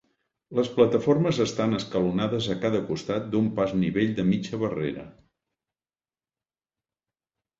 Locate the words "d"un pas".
3.35-3.75